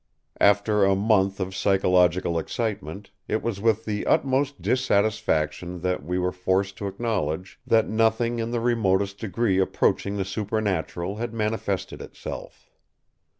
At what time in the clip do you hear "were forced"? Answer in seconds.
6.17-6.75